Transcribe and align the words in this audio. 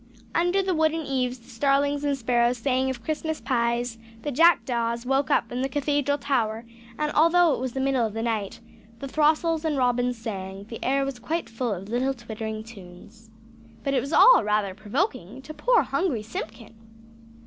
Under 0.33 0.63
the 0.63 0.73
wooden 0.73 1.01
eaves 1.05 1.37
the 1.37 1.47
starlings 1.51 2.03
and 2.03 2.17
sparrows 2.17 2.57
sang 2.57 2.89
of 2.89 3.03
Christmas 3.03 3.39
pies; 3.39 3.99
the 4.23 4.31
jack 4.31 4.65
daws 4.65 5.05
woke 5.05 5.29
up 5.29 5.51
in 5.51 5.61
the 5.61 5.69
Cathedral 5.69 6.17
tower; 6.17 6.65
and 6.97 7.11
although 7.11 7.53
it 7.53 7.59
was 7.59 7.73
the 7.73 7.79
middle 7.79 8.03
of 8.03 8.13
the 8.13 8.23
night 8.23 8.59
the 8.97 9.07
throstles 9.07 9.63
and 9.63 9.77
robins 9.77 10.17
sang; 10.17 10.63
the 10.69 10.83
air 10.83 11.05
was 11.05 11.19
quite 11.19 11.51
full 11.51 11.71
of 11.71 11.87
little 11.87 12.15
twittering 12.15 12.63
tunes. 12.63 13.29
But 13.83 13.93
it 13.93 14.01
was 14.01 14.11
all 14.11 14.43
rather 14.43 14.73
provoking 14.73 15.39
to 15.43 15.53
poor 15.53 15.83
hungry 15.83 16.23
Simpkin! 16.23 16.73